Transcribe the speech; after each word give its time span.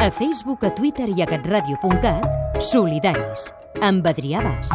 A 0.00 0.10
Facebook, 0.10 0.64
a 0.64 0.70
Twitter 0.74 1.10
i 1.12 1.20
a 1.20 1.26
catradio.cat, 1.28 2.62
solidaris, 2.64 3.50
amb 3.84 4.06
Adrià 4.08 4.40
Bas. 4.40 4.70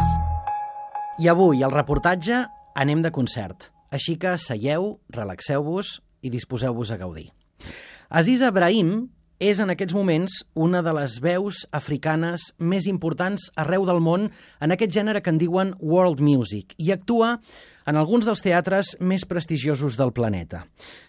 I 1.18 1.26
avui, 1.26 1.64
al 1.66 1.72
reportatge, 1.74 2.44
anem 2.78 3.00
de 3.02 3.10
concert. 3.10 3.72
Així 3.90 4.14
que 4.22 4.36
seieu, 4.38 5.00
relaxeu-vos 5.10 5.96
i 6.22 6.30
disposeu-vos 6.30 6.92
a 6.94 6.98
gaudir. 7.00 7.32
Aziza 8.06 8.52
Brahim 8.54 9.08
és 9.42 9.58
en 9.58 9.72
aquests 9.74 9.96
moments 9.98 10.36
una 10.54 10.78
de 10.86 10.92
les 10.94 11.16
veus 11.18 11.64
africanes 11.74 12.52
més 12.62 12.86
importants 12.86 13.48
arreu 13.58 13.82
del 13.88 13.98
món 13.98 14.28
en 14.30 14.74
aquest 14.76 14.94
gènere 14.94 15.24
que 15.26 15.32
en 15.34 15.40
diuen 15.42 15.72
world 15.80 16.22
music 16.22 16.76
i 16.78 16.92
actua 16.94 17.40
en 17.82 17.98
alguns 17.98 18.30
dels 18.30 18.44
teatres 18.46 18.94
més 19.00 19.26
prestigiosos 19.26 19.98
del 19.98 20.14
planeta. 20.14 20.68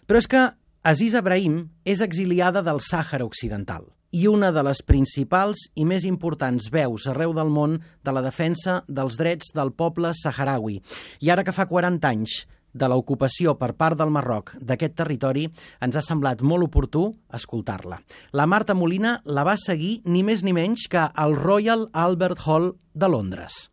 Però 0.09 0.17
és 0.17 0.25
que 0.25 0.41
Aziza 0.81 1.21
Brahim 1.21 1.67
és 1.85 2.01
exiliada 2.01 2.65
del 2.65 2.81
Sàhara 2.81 3.29
Occidental 3.29 3.85
i 4.11 4.27
una 4.27 4.51
de 4.55 4.63
les 4.63 4.81
principals 4.85 5.67
i 5.75 5.85
més 5.85 6.05
importants 6.07 6.69
veus 6.71 7.07
arreu 7.07 7.33
del 7.35 7.51
món 7.53 7.79
de 8.03 8.13
la 8.15 8.23
defensa 8.25 8.81
dels 8.87 9.17
drets 9.19 9.53
del 9.55 9.73
poble 9.75 10.13
saharaui. 10.15 10.79
I 11.21 11.31
ara 11.33 11.43
que 11.43 11.55
fa 11.55 11.67
40 11.67 12.07
anys 12.07 12.45
de 12.77 12.87
l'ocupació 12.91 13.55
per 13.57 13.73
part 13.73 13.97
del 13.97 14.11
Marroc 14.13 14.53
d'aquest 14.61 14.97
territori, 14.99 15.47
ens 15.81 15.97
ha 15.97 16.03
semblat 16.05 16.43
molt 16.45 16.67
oportú 16.69 17.07
escoltar-la. 17.33 17.99
La 18.33 18.45
Marta 18.45 18.75
Molina 18.77 19.17
la 19.25 19.45
va 19.47 19.57
seguir 19.57 20.01
ni 20.05 20.23
més 20.23 20.45
ni 20.45 20.53
menys 20.53 20.87
que 20.91 21.07
al 21.07 21.35
Royal 21.35 21.89
Albert 21.93 22.45
Hall 22.45 22.75
de 22.93 23.09
Londres. 23.09 23.67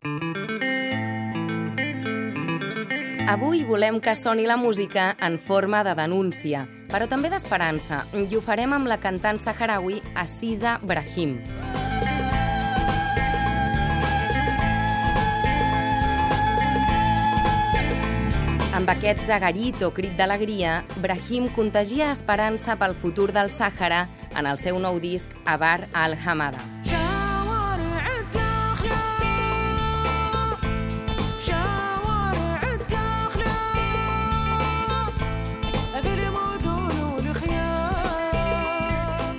Avui 3.27 3.63
volem 3.65 3.97
que 3.99 4.13
soni 4.13 4.43
la 4.45 4.55
música 4.55 5.15
en 5.19 5.39
forma 5.41 5.79
de 5.83 5.95
denúncia, 5.97 6.67
però 6.91 7.07
també 7.09 7.31
d'esperança, 7.33 8.03
i 8.13 8.37
ho 8.37 8.41
farem 8.45 8.75
amb 8.77 8.85
la 8.85 8.99
cantant 9.01 9.39
saharaui 9.41 9.97
Assisa 10.13 10.75
Brahim. 10.85 11.39
Amb 18.77 18.93
aquest 18.93 19.25
zagarit 19.25 19.81
o 19.81 19.89
crit 19.89 20.13
d'alegria, 20.19 20.83
Brahim 21.01 21.49
contagia 21.57 22.11
esperança 22.13 22.77
pel 22.77 22.93
futur 22.93 23.31
del 23.33 23.49
Sàhara 23.49 24.05
en 24.37 24.45
el 24.45 24.61
seu 24.61 24.77
nou 24.77 25.01
disc 25.01 25.33
Abar 25.49 25.87
al-Hamada. 25.97 26.74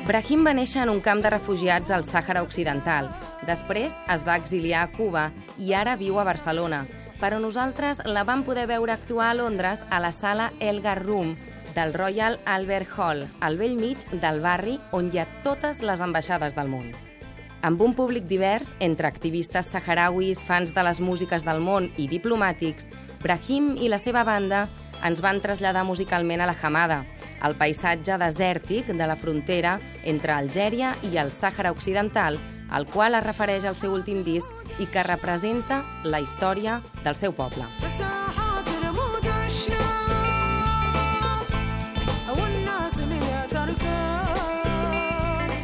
Brahim 0.06 0.44
va 0.46 0.52
néixer 0.54 0.84
en 0.84 0.90
un 0.92 1.00
camp 1.02 1.18
de 1.18 1.30
refugiats 1.32 1.90
al 1.90 2.04
Sàhara 2.06 2.44
Occidental. 2.46 3.08
Després 3.48 3.96
es 4.14 4.22
va 4.22 4.36
exiliar 4.38 4.84
a 4.84 4.90
Cuba 4.92 5.24
i 5.58 5.72
ara 5.74 5.96
viu 5.98 6.20
a 6.20 6.24
Barcelona. 6.28 6.84
Però 7.18 7.40
nosaltres 7.42 7.98
la 8.06 8.22
vam 8.28 8.44
poder 8.46 8.68
veure 8.70 8.94
actuar 8.94 9.32
a 9.32 9.34
Londres 9.34 9.82
a 9.90 9.98
la 9.98 10.12
sala 10.14 10.52
Elgar 10.60 11.00
Room 11.02 11.34
del 11.74 11.90
Royal 11.92 12.38
Albert 12.44 12.94
Hall, 12.94 13.24
al 13.40 13.58
vell 13.58 13.74
mig 13.80 14.06
del 14.22 14.38
barri 14.46 14.76
on 14.94 15.10
hi 15.10 15.18
ha 15.18 15.26
totes 15.42 15.82
les 15.82 16.00
ambaixades 16.00 16.54
del 16.54 16.70
món. 16.70 16.94
Amb 17.66 17.82
un 17.82 17.98
públic 17.98 18.30
divers, 18.30 18.76
entre 18.78 19.10
activistes 19.10 19.72
saharauis, 19.74 20.44
fans 20.46 20.70
de 20.70 20.86
les 20.86 21.02
músiques 21.02 21.42
del 21.42 21.58
món 21.58 21.90
i 21.98 22.06
diplomàtics, 22.06 22.86
Brahim 23.26 23.74
i 23.74 23.90
la 23.90 23.98
seva 23.98 24.22
banda 24.22 24.68
ens 25.02 25.18
van 25.20 25.42
traslladar 25.42 25.82
musicalment 25.84 26.40
a 26.40 26.46
la 26.46 26.54
Hamada, 26.62 27.02
el 27.44 27.56
paisatge 27.58 28.18
desèrtic 28.22 28.92
de 28.92 29.06
la 29.08 29.16
frontera 29.16 29.76
entre 30.04 30.36
Algèria 30.36 30.94
i 31.10 31.16
el 31.20 31.32
Sàhara 31.34 31.74
Occidental, 31.74 32.40
al 32.70 32.86
qual 32.90 33.14
es 33.14 33.26
refereix 33.26 33.64
el 33.64 33.78
seu 33.78 33.94
últim 33.94 34.24
disc 34.26 34.50
i 34.82 34.88
que 34.90 35.06
representa 35.06 35.84
la 36.04 36.20
història 36.20 36.80
del 37.04 37.16
seu 37.16 37.36
poble. 37.36 37.68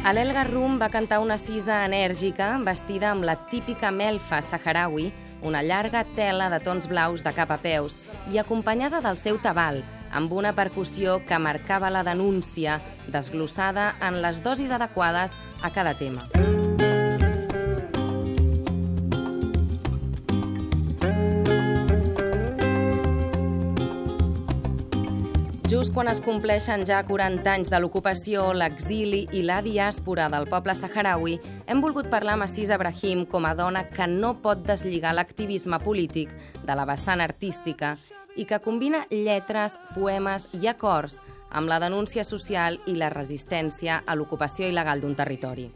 A 0.03 0.11
l'Elgar 0.11 0.49
Rum 0.49 0.81
va 0.81 0.89
cantar 0.91 1.21
una 1.23 1.37
cisa 1.39 1.77
enèrgica 1.87 2.49
vestida 2.67 3.13
amb 3.13 3.23
la 3.23 3.37
típica 3.47 3.87
melfa 3.87 4.41
saharaui, 4.43 5.05
una 5.47 5.61
llarga 5.63 6.01
tela 6.17 6.49
de 6.51 6.59
tons 6.59 6.89
blaus 6.91 7.23
de 7.23 7.31
cap 7.31 7.53
a 7.55 7.57
peus 7.63 7.95
i 8.33 8.41
acompanyada 8.41 8.99
del 8.99 9.15
seu 9.21 9.39
tabal, 9.39 9.79
amb 10.11 10.35
una 10.35 10.51
percussió 10.57 11.21
que 11.23 11.39
marcava 11.39 11.89
la 11.89 12.03
denúncia, 12.03 12.81
desglossada 13.07 13.93
en 14.03 14.19
les 14.25 14.43
dosis 14.43 14.75
adequades 14.75 15.39
a 15.63 15.71
cada 15.71 15.95
tema. 15.95 16.27
Just 16.35 16.52
quan 25.93 26.07
es 26.09 26.17
compleixen 26.25 26.87
ja 26.89 27.03
40 27.05 27.45
anys 27.51 27.69
de 27.69 27.77
l'ocupació, 27.77 28.47
l'exili 28.57 29.27
i 29.37 29.43
la 29.45 29.59
diàspora 29.61 30.25
del 30.33 30.47
poble 30.49 30.73
saharaui, 30.73 31.35
hem 31.69 31.83
volgut 31.83 32.09
parlar 32.09 32.33
amb 32.33 32.47
Assisa 32.47 32.79
Brahim 32.81 33.27
com 33.29 33.45
a 33.45 33.51
dona 33.53 33.83
que 33.91 34.07
no 34.09 34.31
pot 34.41 34.63
deslligar 34.65 35.11
l'activisme 35.13 35.77
polític 35.83 36.33
de 36.65 36.77
la 36.79 36.87
vessant 36.89 37.21
artística 37.21 37.93
i 38.35 38.47
que 38.49 38.57
combina 38.63 39.03
lletres, 39.11 39.77
poemes 39.93 40.47
i 40.57 40.65
acords 40.71 41.19
amb 41.51 41.69
la 41.69 41.77
denúncia 41.83 42.25
social 42.25 42.79
i 42.89 42.97
la 42.97 43.11
resistència 43.13 44.01
a 44.01 44.15
l'ocupació 44.17 44.65
il·legal 44.65 45.03
d'un 45.03 45.13
territori. 45.13 45.69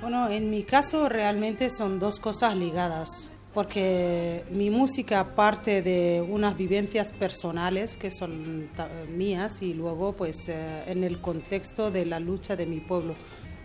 Bueno, 0.00 0.30
en 0.30 0.48
mi 0.48 0.62
caso 0.62 1.10
realmente 1.10 1.68
son 1.68 1.98
dos 1.98 2.18
cosas 2.18 2.56
ligadas. 2.56 3.28
Porque 3.54 4.44
mi 4.50 4.70
música 4.70 5.34
parte 5.34 5.82
de 5.82 6.24
unas 6.26 6.56
vivencias 6.56 7.12
personales 7.12 7.96
que 7.96 8.10
son 8.10 8.68
mías 9.16 9.62
y 9.62 9.74
luego 9.74 10.12
pues 10.12 10.48
eh, 10.48 10.84
en 10.86 11.02
el 11.02 11.20
contexto 11.20 11.90
de 11.90 12.06
la 12.06 12.20
lucha 12.20 12.54
de 12.54 12.66
mi 12.66 12.80
pueblo 12.80 13.14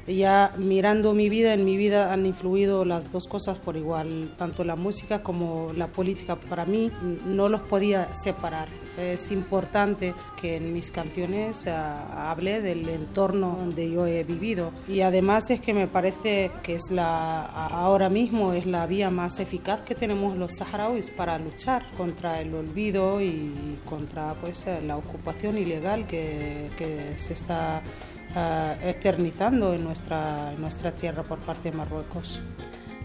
ya 0.07 0.53
mirando 0.57 1.13
mi 1.13 1.29
vida, 1.29 1.53
en 1.53 1.65
mi 1.65 1.77
vida 1.77 2.13
han 2.13 2.25
influido 2.25 2.85
las 2.85 3.11
dos 3.11 3.27
cosas 3.27 3.57
por 3.57 3.75
igual, 3.75 4.31
tanto 4.37 4.63
la 4.63 4.75
música 4.75 5.23
como 5.23 5.71
la 5.75 5.87
política. 5.87 6.35
Para 6.35 6.65
mí 6.65 6.91
no 7.25 7.49
los 7.49 7.61
podía 7.61 8.13
separar. 8.13 8.67
Es 8.99 9.31
importante 9.31 10.13
que 10.39 10.57
en 10.57 10.73
mis 10.73 10.91
canciones 10.91 11.65
uh, 11.65 11.69
hable 11.69 12.61
del 12.61 12.87
entorno 12.87 13.57
donde 13.59 13.91
yo 13.91 14.07
he 14.07 14.23
vivido 14.23 14.71
y 14.87 15.01
además 15.01 15.49
es 15.49 15.59
que 15.59 15.73
me 15.73 15.87
parece 15.87 16.51
que 16.63 16.75
es 16.75 16.91
la 16.91 17.45
ahora 17.45 18.09
mismo 18.09 18.53
es 18.53 18.65
la 18.65 18.85
vía 18.85 19.09
más 19.09 19.39
eficaz 19.39 19.81
que 19.81 19.95
tenemos 19.95 20.37
los 20.37 20.53
saharauis 20.53 21.09
para 21.09 21.37
luchar 21.39 21.85
contra 21.97 22.39
el 22.39 22.53
olvido 22.53 23.21
y 23.21 23.79
contra 23.89 24.33
pues 24.35 24.65
la 24.85 24.95
ocupación 24.95 25.57
ilegal 25.57 26.07
que, 26.07 26.69
que 26.77 27.13
se 27.17 27.33
está 27.33 27.81
eh, 28.14 28.14
eternizando 28.35 29.73
en 29.73 29.83
nuestra, 29.83 30.51
en 30.51 30.61
nuestra 30.61 30.91
tierra 30.91 31.23
por 31.23 31.39
parte 31.39 31.71
de 31.71 31.77
Marruecos. 31.77 32.39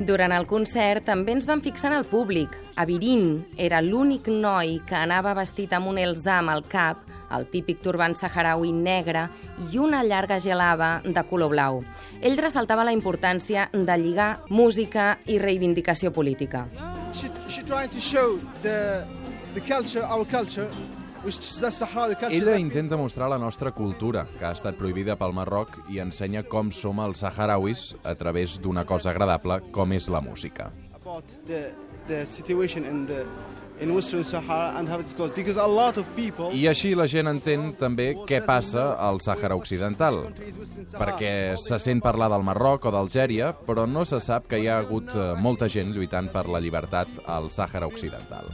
Durant 0.01 0.33
el 0.33 0.47
concert 0.49 1.05
també 1.05 1.35
ens 1.37 1.45
van 1.45 1.61
fixar 1.61 1.91
en 1.91 1.99
el 1.99 2.07
públic. 2.09 2.55
Avirín 2.81 3.43
era 3.61 3.83
l'únic 3.85 4.31
noi 4.33 4.79
que 4.89 4.97
anava 4.97 5.35
vestit 5.37 5.75
amb 5.77 5.91
un 5.91 5.99
elzam 6.01 6.49
al 6.49 6.65
cap, 6.65 7.03
el 7.37 7.45
típic 7.53 7.83
turban 7.85 8.17
saharaui 8.17 8.73
negre 8.73 9.27
i 9.69 9.79
una 9.79 10.01
llarga 10.03 10.39
gelava 10.41 11.03
de 11.05 11.25
color 11.29 11.53
blau. 11.53 11.83
Ell 12.25 12.41
ressaltava 12.41 12.87
la 12.89 12.95
importància 12.97 13.69
de 13.75 13.99
lligar 14.01 14.31
música 14.49 15.19
i 15.29 15.37
reivindicació 15.39 16.15
política. 16.17 16.65
She, 17.13 17.29
she 17.49 17.63
trying 17.63 17.93
to 17.93 18.01
show 18.01 18.39
the, 18.63 19.05
the 19.53 19.61
culture, 19.61 20.03
our 20.03 20.25
culture, 20.25 20.71
ella 22.31 22.57
intenta 22.59 22.97
mostrar 22.97 23.29
la 23.29 23.39
nostra 23.39 23.73
cultura, 23.73 24.27
que 24.39 24.45
ha 24.45 24.53
estat 24.57 24.79
prohibida 24.79 25.17
pel 25.21 25.35
Marroc, 25.37 25.77
i 25.93 26.01
ensenya 26.01 26.43
com 26.49 26.71
som 26.73 27.01
els 27.05 27.21
saharauis 27.21 27.91
a 28.05 28.15
través 28.17 28.59
d'una 28.61 28.87
cosa 28.89 29.11
agradable 29.13 29.61
com 29.71 29.93
és 29.93 30.09
la 30.09 30.23
música. 30.25 30.71
I 36.53 36.67
així 36.69 36.93
la 36.95 37.07
gent 37.09 37.31
entén 37.31 37.71
també 37.81 38.11
què 38.29 38.43
passa 38.45 38.91
al 39.01 39.23
Sàhara 39.25 39.57
Occidental, 39.57 40.21
perquè 40.93 41.33
se 41.61 41.79
sent 41.81 42.03
parlar 42.05 42.29
del 42.33 42.45
Marroc 42.45 42.85
o 42.89 42.93
d'Algèria, 42.93 43.55
però 43.67 43.87
no 43.89 44.05
se 44.05 44.21
sap 44.21 44.49
que 44.51 44.61
hi 44.61 44.69
ha 44.69 44.79
hagut 44.85 45.13
eh, 45.15 45.33
molta 45.41 45.69
gent 45.73 45.95
lluitant 45.97 46.29
per 46.33 46.45
la 46.49 46.61
llibertat 46.61 47.23
al 47.25 47.49
Sàhara 47.53 47.89
Occidental 47.89 48.53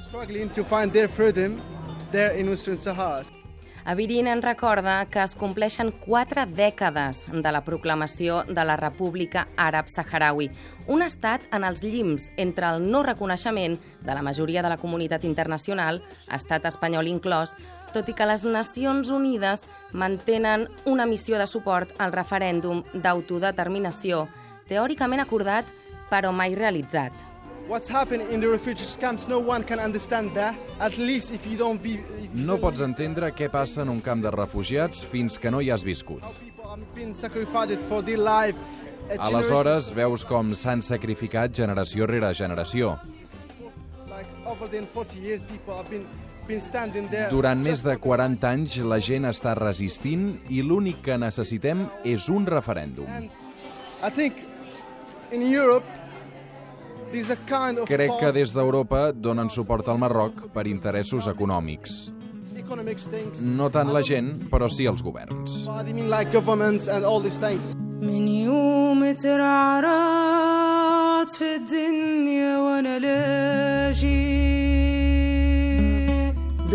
there 2.17 2.41
in 2.41 2.49
Western 2.49 2.79
Sahara. 2.79 3.25
Avirin 3.85 4.27
en 4.27 4.43
recorda 4.43 5.05
que 5.07 5.21
es 5.23 5.37
compleixen 5.39 5.93
quatre 5.93 6.43
dècades 6.49 7.21
de 7.31 7.51
la 7.55 7.61
proclamació 7.63 8.41
de 8.49 8.65
la 8.67 8.75
República 8.81 9.45
Àrab 9.55 9.87
Saharaui, 9.87 10.49
un 10.91 11.05
estat 11.07 11.45
en 11.55 11.63
els 11.63 11.85
llims 11.85 12.27
entre 12.37 12.73
el 12.73 12.83
no 12.91 13.05
reconeixement 13.07 13.77
de 14.03 14.17
la 14.17 14.25
majoria 14.27 14.65
de 14.65 14.73
la 14.73 14.81
comunitat 14.81 15.29
internacional, 15.29 16.01
estat 16.35 16.67
espanyol 16.67 17.07
inclòs, 17.13 17.55
tot 17.95 18.11
i 18.11 18.17
que 18.17 18.27
les 18.27 18.49
Nacions 18.49 19.13
Unides 19.15 19.63
mantenen 19.93 20.67
una 20.85 21.07
missió 21.07 21.39
de 21.39 21.47
suport 21.47 21.95
al 22.03 22.17
referèndum 22.17 22.83
d'autodeterminació, 22.93 24.27
teòricament 24.67 25.23
acordat 25.23 25.71
però 26.11 26.35
mai 26.35 26.59
realitzat. 26.59 27.36
What's 27.69 27.89
happening 27.89 28.31
in 28.31 28.41
the 28.41 28.49
refugees 28.49 28.97
camps, 28.97 29.27
no 29.27 29.41
one 29.41 29.65
can 29.65 29.81
understand 29.81 30.35
that. 30.35 30.55
At 30.79 30.97
least 30.99 31.33
if 31.33 31.47
you 31.47 31.59
don't 31.59 31.83
be... 31.83 31.95
If 31.95 32.31
you 32.35 32.47
No 32.47 32.59
pots 32.63 32.81
entendre 32.81 33.33
què 33.35 33.49
passa 33.51 33.83
en 33.83 33.91
un 33.91 34.01
camp 34.01 34.23
de 34.23 34.31
refugiats 34.31 35.03
fins 35.05 35.39
que 35.39 35.51
no 35.51 35.59
hi 35.61 35.73
has 35.75 35.83
viscut. 35.83 36.23
Aleshores, 39.19 39.91
veus 39.95 40.25
com 40.27 40.55
s'han 40.55 40.83
sacrificat 40.83 41.53
generació 41.55 42.07
rere 42.07 42.33
generació. 42.35 42.97
generation, 43.01 44.11
Like 44.17 44.29
over 44.47 44.69
than 44.69 44.87
40 44.87 45.19
years, 45.19 45.43
people 45.43 45.75
have 45.77 45.91
been, 45.91 46.07
been 46.47 46.61
standing 46.63 47.09
there. 47.11 47.29
Durant 47.31 47.61
més 47.63 47.83
de 47.83 47.91
like- 47.97 48.01
40 48.01 48.49
anys 48.49 48.79
la 48.79 48.99
gent 49.01 49.25
està 49.27 49.55
resistint 49.59 50.39
i 50.49 50.63
l'únic 50.63 51.03
que 51.03 51.19
necessitem 51.19 51.89
és 52.05 52.29
un 52.29 52.47
referèndum. 52.47 53.07
I 54.03 54.11
think 54.11 54.35
in 55.33 55.43
Europe, 55.43 55.85
Crec 57.12 57.88
que 57.88 58.08
false 58.08 58.32
des 58.34 58.54
d'Europa 58.54 59.12
donen 59.12 59.50
suport 59.50 59.88
al 59.92 59.98
Marroc 60.00 60.48
per 60.54 60.68
interessos 60.68 61.28
econòmics. 61.28 62.12
economic 62.72 62.98
things. 63.12 63.42
No 63.42 63.70
tant 63.70 63.92
la 63.92 64.02
gent, 64.02 64.50
però 64.50 64.70
sí 64.72 64.86
els 64.88 65.02
governs. 65.04 65.68
I 65.68 65.94
mean 65.94 66.10
like 66.10 66.32
governments 66.32 66.88
and 66.88 67.04
all 67.06 67.22
these 67.22 67.38
things. 67.40 67.76
من 68.02 68.28
يوم 68.28 69.12
ترعرعت 70.02 70.52
في 71.36 71.56
الدنيا 71.56 72.15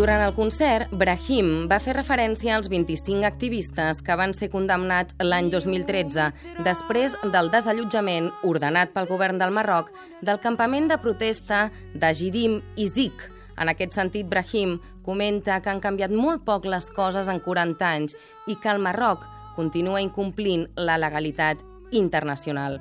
Durant 0.02 0.18
el 0.26 0.32
concert, 0.34 0.90
Brahim 0.98 1.68
va 1.70 1.76
fer 1.78 1.92
referència 1.94 2.56
als 2.56 2.66
25 2.66 3.22
activistes 3.22 4.00
que 4.02 4.16
van 4.18 4.32
ser 4.34 4.48
condemnats 4.50 5.14
l'any 5.22 5.46
2013 5.52 6.24
després 6.66 7.14
del 7.30 7.52
desallotjament 7.52 8.26
ordenat 8.48 8.90
pel 8.96 9.06
govern 9.06 9.38
del 9.38 9.54
Marroc 9.54 9.92
del 10.26 10.40
campament 10.42 10.90
de 10.90 10.98
protesta 10.98 11.68
d'Ajidim 11.94 12.58
i 12.74 12.88
Zik. 12.90 13.22
En 13.54 13.70
aquest 13.70 13.94
sentit, 13.94 14.26
Brahim 14.26 14.80
comenta 15.06 15.60
que 15.62 15.70
han 15.70 15.84
canviat 15.84 16.10
molt 16.10 16.42
poc 16.50 16.66
les 16.66 16.90
coses 16.90 17.30
en 17.30 17.38
40 17.38 17.86
anys 17.86 18.18
i 18.50 18.58
que 18.58 18.74
el 18.74 18.82
Marroc 18.82 19.22
continua 19.54 20.02
incomplint 20.02 20.66
la 20.74 20.98
legalitat 20.98 21.62
internacional. 21.92 22.80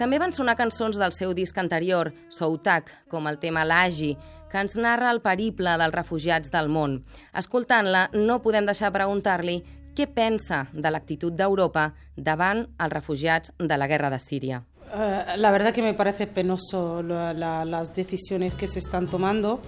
També 0.00 0.18
van 0.18 0.34
sonar 0.34 0.58
cançons 0.58 0.98
del 0.98 1.14
seu 1.14 1.30
disc 1.30 1.56
anterior, 1.62 2.10
Soutak, 2.28 2.90
com 3.08 3.30
el 3.30 3.38
tema 3.38 3.62
L'Agi, 3.64 4.16
que 4.56 4.62
ens 4.64 4.76
narra 4.80 5.10
el 5.12 5.20
periple 5.20 5.74
dels 5.76 5.92
refugiats 5.92 6.48
del 6.50 6.70
món. 6.72 7.02
Escoltant-la, 7.36 8.06
no 8.16 8.38
podem 8.40 8.64
deixar 8.64 8.88
preguntar-li 8.94 9.58
què 9.96 10.06
pensa 10.08 10.62
de 10.72 10.88
l'actitud 10.92 11.32
d'Europa 11.36 11.90
davant 12.16 12.64
els 12.80 12.92
refugiats 12.92 13.52
de 13.58 13.76
la 13.76 13.86
guerra 13.86 14.08
de 14.08 14.18
Síria. 14.18 14.62
Eh, 14.94 15.36
la 15.36 15.50
verdad 15.50 15.74
que 15.74 15.82
me 15.82 15.92
parece 15.94 16.26
penoso 16.26 17.02
la- 17.02 17.34
la- 17.34 17.64
las 17.64 17.94
decisiones 17.94 18.54
que 18.54 18.68
se 18.68 18.78
están 18.78 19.08
tomando, 19.08 19.60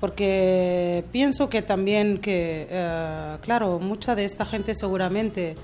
porque 0.00 1.04
pienso 1.12 1.48
que 1.48 1.62
también 1.62 2.18
que, 2.18 2.66
eh, 2.70 3.36
claro, 3.42 3.78
mucha 3.78 4.14
de 4.14 4.24
esta 4.24 4.44
gente 4.44 4.74
seguramente 4.74 5.54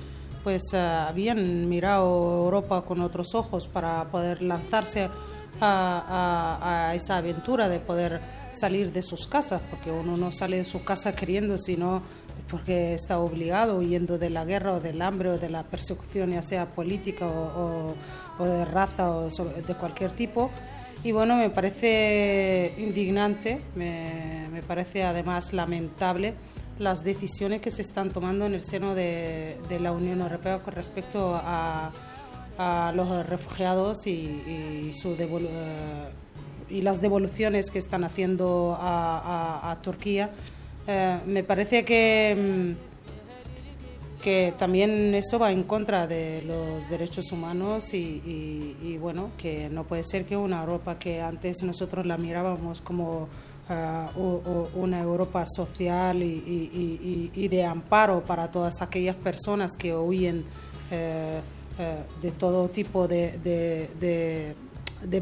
pues 0.45 0.63
eh, 0.73 0.79
habían 0.79 1.69
mirado 1.69 2.07
Europa 2.45 2.83
con 2.83 3.01
otros 3.03 3.35
ojos 3.35 3.67
para 3.69 4.05
poder 4.11 4.41
lanzarse 4.43 5.11
a, 5.61 6.93
esa 6.95 7.19
aventura 7.19 7.69
de 7.69 7.79
poder 7.79 8.21
salir 8.51 8.93
de 8.93 9.03
sus 9.03 9.27
casas, 9.27 9.63
porque 9.71 9.91
uno 9.91 10.17
no 10.17 10.33
sale 10.33 10.59
de 10.59 10.65
su 10.65 10.85
casa 10.85 11.15
queriendo, 11.15 11.59
sino 11.59 12.03
porque 12.51 12.95
está 12.95 13.19
obligado, 13.19 13.79
huyendo 13.79 14.19
de 14.19 14.31
la 14.31 14.45
guerra 14.45 14.75
o 14.75 14.81
del 14.81 15.03
hambre 15.03 15.31
o 15.31 15.39
de 15.39 15.51
la 15.51 15.63
persecución, 15.63 16.33
ya 16.33 16.43
sea 16.43 16.67
política 16.67 17.27
o, 17.27 17.95
de 18.41 18.65
raza 18.65 19.11
o 19.11 19.29
de 19.29 19.75
cualquier 19.75 20.13
tipo. 20.13 20.51
Y 21.05 21.13
bueno, 21.13 21.37
me 21.37 21.49
parece 21.49 22.75
indignante, 22.77 23.61
me, 23.75 24.49
me 24.53 24.63
parece 24.63 25.05
además 25.05 25.53
lamentable 25.53 26.35
las 26.79 27.05
decisiones 27.05 27.61
que 27.61 27.71
se 27.71 27.83
están 27.83 28.11
tomando 28.11 28.47
en 28.47 28.55
el 28.55 28.65
seno 28.65 28.95
de 28.95 29.79
la 29.81 29.93
Unión 29.93 30.21
Europea 30.21 30.59
con 30.59 30.75
respecto 30.75 31.39
a, 31.43 31.93
a 32.63 32.93
los 32.95 33.27
refugiados 33.27 34.07
y, 34.07 34.43
eh, 34.47 34.93
y 36.69 36.83
las 36.83 37.01
devoluciones 37.01 37.71
que 37.71 37.79
están 37.79 38.05
haciendo 38.05 38.77
a, 38.79 39.79
Turquía. 39.83 40.29
Eh, 40.87 41.19
me 41.27 41.43
parece 41.43 41.87
que, 41.87 42.37
mm, 42.37 44.21
que 44.23 44.53
también 44.59 45.15
eso 45.15 45.39
va 45.39 45.53
en 45.53 45.63
contra 45.63 46.07
de 46.07 46.43
los 46.43 46.89
derechos 46.91 47.33
humanos 47.33 47.95
y, 47.95 48.99
bueno, 49.01 49.31
que 49.39 49.71
no 49.71 49.85
puede 49.85 50.05
ser 50.05 50.27
que 50.27 50.37
una 50.37 50.61
Europa 50.61 50.99
que 50.99 51.23
antes 51.23 51.63
nosotros 51.63 52.05
la 52.05 52.19
mirábamos 52.19 52.83
como 52.83 53.29
u- 54.17 54.69
una 54.75 55.01
Europa 55.01 55.45
social 55.47 56.23
y, 56.23 57.49
de 57.49 57.65
amparo 57.65 58.21
para 58.23 58.51
todas 58.51 58.83
aquellas 58.83 59.17
personas 59.17 59.73
que 59.79 59.95
huyen 59.97 60.45
eh, 60.91 61.41
eh, 61.41 61.41
de 62.23 62.31
todo 62.33 62.69
tipo 62.69 63.07
de, 63.09 63.39
de- 63.39 63.89
de- 64.01 64.55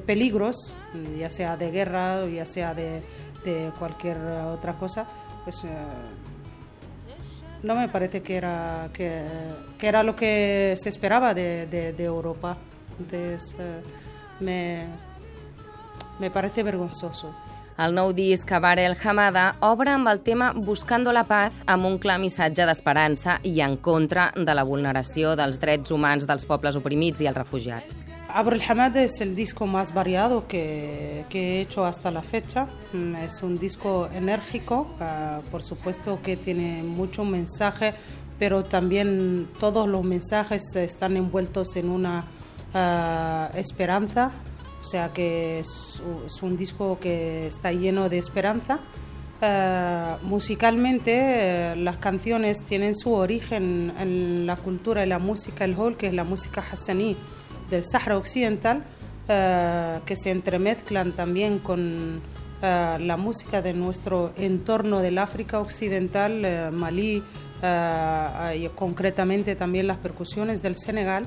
peligros, 0.00 0.74
ya 1.18 1.30
sea 1.30 1.56
de 1.56 1.70
guerra 1.70 2.24
ya 2.28 2.44
sea 2.46 2.74
de, 2.74 3.02
cualquier 3.78 4.16
otra 4.18 4.74
cosa, 4.74 5.06
pues 5.44 5.62
eh, 5.64 5.68
no 7.62 7.74
me 7.74 7.88
parece 7.88 8.22
que 8.22 8.36
era, 8.36 8.88
que, 8.92 9.22
que 9.78 9.86
era 9.88 10.02
lo 10.02 10.14
que 10.16 10.74
se 10.78 10.88
esperaba 10.88 11.34
de 11.34 11.94
Europa. 12.04 12.56
Entonces, 12.98 13.54
eh, 13.58 13.80
me, 14.40 14.84
me 16.18 16.30
parece 16.30 16.62
vergonzoso. 16.62 17.34
El 17.78 17.92
nou 17.94 18.08
disc, 18.10 18.50
Abar 18.50 18.80
el 18.82 18.96
Hamada, 18.98 19.52
obre 19.62 19.92
amb 19.94 20.08
el 20.10 20.18
tema 20.26 20.48
Buscando 20.50 21.12
la 21.14 21.22
paz 21.28 21.60
amb 21.70 21.86
un 21.86 22.00
clar 22.02 22.16
missatge 22.18 22.64
d'esperança 22.66 23.36
i 23.46 23.60
en 23.62 23.76
contra 23.78 24.32
de 24.34 24.54
la 24.58 24.64
vulneració 24.66 25.36
dels 25.38 25.60
drets 25.62 25.94
humans 25.94 26.26
dels 26.26 26.42
pobles 26.48 26.74
oprimits 26.80 27.22
i 27.22 27.28
els 27.30 27.38
refugiats. 27.38 28.00
Abro 28.34 28.56
el 28.56 28.64
Hamada 28.66 29.04
es 29.04 29.20
el 29.20 29.36
disco 29.36 29.68
más 29.68 29.94
variado 29.94 30.48
que, 30.48 31.24
que 31.30 31.38
he 31.40 31.60
hecho 31.60 31.84
hasta 31.86 32.10
la 32.10 32.22
fecha. 32.22 32.66
Mm, 32.92 33.14
Es 33.14 33.44
un 33.44 33.60
disco 33.60 34.08
enérgico, 34.12 34.88
ah, 34.98 35.40
por 35.52 35.62
supuesto 35.62 36.18
que 36.20 36.36
tiene 36.36 36.82
mucho 36.82 37.24
mensaje, 37.24 37.94
pero 38.40 38.64
también 38.64 39.48
todos 39.60 39.86
los 39.86 40.02
mensajes 40.02 40.64
están 40.74 41.16
envueltos 41.16 41.76
en 41.76 41.90
una 41.90 42.24
ah, 42.74 43.50
esperanza. 43.54 44.32
O 44.80 44.84
sea 44.84 45.12
que 45.12 45.60
es, 45.60 46.02
es 46.26 46.42
un 46.42 46.56
disco 46.56 46.98
que 47.00 47.46
está 47.46 47.72
lleno 47.72 48.08
de 48.08 48.18
esperanza. 48.18 48.80
Eh, 49.40 50.16
musicalmente, 50.22 51.12
eh, 51.14 51.76
las 51.76 51.96
canciones 51.98 52.64
tienen 52.64 52.94
su 52.96 53.12
origen 53.12 53.92
en 53.98 54.46
la 54.46 54.56
cultura 54.56 55.04
y 55.04 55.08
la 55.08 55.18
música, 55.18 55.64
el 55.64 55.74
hol, 55.78 55.96
que 55.96 56.08
es 56.08 56.14
la 56.14 56.24
música 56.24 56.64
hassaní 56.72 57.16
del 57.70 57.84
Sahara 57.84 58.16
Occidental, 58.16 58.82
eh, 59.28 60.00
que 60.06 60.16
se 60.16 60.30
entremezclan 60.30 61.12
también 61.12 61.58
con 61.58 62.20
eh, 62.60 62.96
la 63.00 63.16
música 63.16 63.62
de 63.62 63.72
nuestro 63.72 64.32
entorno 64.36 64.98
del 64.98 65.18
África 65.18 65.60
Occidental, 65.60 66.44
eh, 66.44 66.70
Malí, 66.72 67.22
eh, 67.62 68.60
y 68.64 68.68
concretamente 68.70 69.54
también 69.54 69.86
las 69.86 69.98
percusiones 69.98 70.60
del 70.60 70.76
Senegal, 70.76 71.26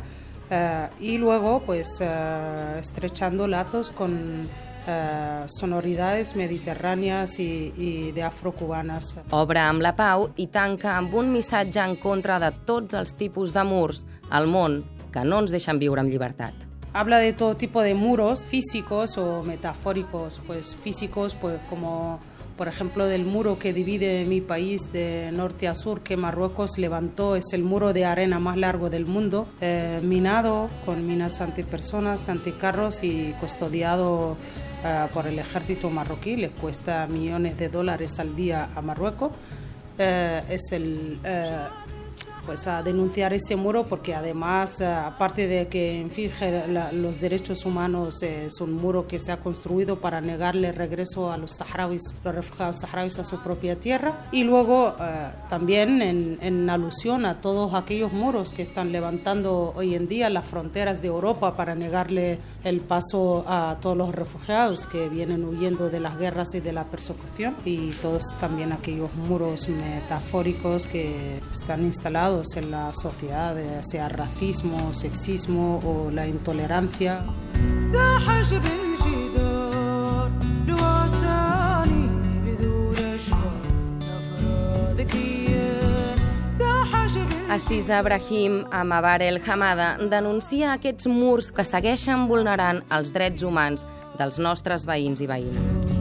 eh, 0.52 0.90
y 1.00 1.18
luego 1.18 1.62
pues 1.66 1.98
eh, 2.02 2.78
estrechando 2.80 3.48
lazos 3.48 3.90
con 3.90 4.48
eh, 4.88 5.44
sonoridades 5.48 6.36
mediterráneas 6.36 7.40
y, 7.40 7.74
y 7.78 8.12
de 8.12 8.24
afrocubanas. 8.24 9.16
Obre 9.32 9.62
amb 9.64 9.82
la 9.82 9.96
pau 9.96 10.30
i 10.38 10.48
tanca 10.52 10.98
amb 10.98 11.14
un 11.16 11.32
missatge 11.34 11.82
en 11.82 11.96
contra 12.02 12.40
de 12.42 12.52
tots 12.68 12.98
els 12.98 13.16
tipus 13.18 13.56
de 13.56 13.64
murs 13.64 14.06
al 14.30 14.50
món 14.52 14.84
que 15.12 15.24
no 15.26 15.42
ens 15.44 15.52
deixen 15.54 15.80
viure 15.80 16.04
amb 16.04 16.12
llibertat. 16.12 16.68
Habla 16.94 17.20
de 17.20 17.32
todo 17.32 17.56
tipo 17.56 17.82
de 17.82 17.94
muros 17.96 18.48
físicos 18.48 19.18
o 19.18 19.44
metafóricos, 19.44 20.42
pues 20.46 20.76
físicos, 20.76 21.36
pues 21.36 21.60
como 21.70 22.20
por 22.62 22.68
ejemplo 22.68 23.08
del 23.08 23.26
muro 23.26 23.58
que 23.58 23.74
divide 23.74 24.24
mi 24.24 24.40
país 24.40 24.94
de 24.94 25.32
norte 25.32 25.68
a 25.68 25.74
sur 25.74 26.02
que 26.02 26.16
Marruecos 26.16 26.78
levantó, 26.78 27.36
es 27.36 27.54
el 27.54 27.64
muro 27.64 27.92
de 27.92 28.06
arena 28.06 28.40
más 28.40 28.56
largo 28.56 28.92
del 28.92 29.08
mundo, 29.08 29.48
eh, 29.62 30.00
minado 30.04 30.70
con 30.86 31.08
minas 31.08 31.42
antipersonas, 31.42 32.30
anticarros 32.30 33.04
y 33.04 33.34
custodiado 33.40 34.38
eh, 34.86 35.08
por 35.12 35.26
el 35.26 35.40
ejército 35.40 35.90
marroquí, 35.90 36.36
le 36.36 36.52
cuesta 36.52 37.08
millones 37.08 37.58
de 37.58 37.68
dólares 37.70 38.20
al 38.20 38.36
día 38.36 38.70
a 38.76 38.82
Marruecos. 38.84 39.32
Eh, 39.98 40.44
es 40.48 40.72
el, 40.72 41.18
eh, 41.24 41.66
pues 42.46 42.68
a 42.68 42.84
denunciar 42.84 43.34
este 43.34 43.56
muro 43.56 43.86
porque 43.88 44.16
además, 44.16 44.82
eh, 44.82 44.86
aparte 44.86 45.48
de 45.48 45.68
que 45.68 46.00
infringe 46.00 46.68
los 46.94 47.20
derechos 47.20 47.66
humanos, 47.66 48.22
eh, 48.24 48.46
es 48.46 48.60
un 48.62 48.74
muro 48.74 49.08
que 49.08 49.20
se 49.20 49.32
ha 49.32 49.38
construido 49.38 50.00
para 50.00 50.22
negarle 50.22 50.72
regreso 50.72 51.32
a 51.32 51.38
los 51.38 51.52
saharauis, 51.52 52.02
los 52.24 52.36
refugiados 52.36 52.80
saharauis 52.80 53.20
a 53.20 53.24
su 53.24 53.40
propia 53.40 53.76
tierra. 53.76 54.28
Y 54.32 54.44
luego 54.44 54.96
eh, 55.00 55.30
también 55.50 56.02
en, 56.02 56.38
en 56.42 56.70
alusión 56.70 57.26
a 57.26 57.42
todos 57.42 57.74
aquellos 57.74 58.12
muros 58.12 58.54
que 58.54 58.62
están 58.62 58.92
levantando 58.92 59.74
hoy 59.76 59.96
en 59.96 60.08
día 60.08 60.30
las 60.30 60.46
fronteras 60.46 61.02
de 61.02 61.08
Europa 61.08 61.56
para 61.56 61.76
negarle 61.76 62.40
el 62.64 62.82
paso 62.82 63.46
a 63.48 63.78
todos 63.82 63.98
los 63.98 64.14
refugiados 64.14 64.88
que 64.88 65.10
vienen 65.10 65.44
huyendo 65.44 65.90
de 65.90 66.00
las 66.00 66.18
guerras 66.18 66.54
y 66.54 66.60
de 66.60 66.74
la 66.74 66.86
persecución 66.86 67.56
y 67.66 67.92
todos 67.92 68.24
también 68.40 68.72
aquellos 68.72 69.14
muros 69.16 69.68
metafóricos 69.70 70.88
que 70.88 71.40
están 71.52 71.84
instalados 71.84 72.31
degenerados 72.32 72.56
en 72.56 72.72
la 72.72 72.94
sociedad, 72.94 73.58
eh, 73.58 73.84
sea 73.84 74.10
racismo, 74.10 74.94
sexismo 74.94 75.80
o 75.86 76.12
la 76.12 76.28
intolerancia. 76.28 77.24
Assis 87.50 87.90
Abrahim 87.90 88.64
Amabar 88.72 89.22
El 89.22 89.42
Hamada 89.46 89.98
denuncia 89.98 90.72
aquests 90.72 91.08
murs 91.08 91.52
que 91.52 91.66
segueixen 91.68 92.30
vulnerant 92.30 92.80
els 92.90 93.12
drets 93.12 93.44
humans 93.44 93.84
dels 94.18 94.40
nostres 94.40 94.88
veïns 94.88 95.20
i 95.20 95.28
veïnes. 95.28 96.01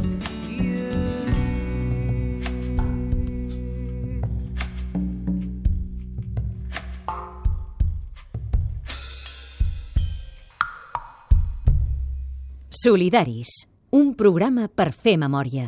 Solidaris, 12.82 13.50
un 13.92 14.14
programa 14.16 14.62
per 14.72 14.87
fer 14.96 15.18
memòria. 15.20 15.66